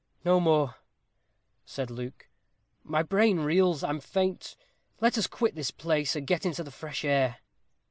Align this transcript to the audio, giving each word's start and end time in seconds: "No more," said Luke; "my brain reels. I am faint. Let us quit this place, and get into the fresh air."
"No 0.25 0.39
more," 0.39 0.77
said 1.63 1.91
Luke; 1.91 2.27
"my 2.83 3.03
brain 3.03 3.41
reels. 3.41 3.83
I 3.83 3.91
am 3.91 3.99
faint. 3.99 4.55
Let 4.99 5.15
us 5.15 5.27
quit 5.27 5.53
this 5.53 5.69
place, 5.69 6.15
and 6.15 6.25
get 6.25 6.43
into 6.43 6.63
the 6.63 6.71
fresh 6.71 7.05
air." 7.05 7.37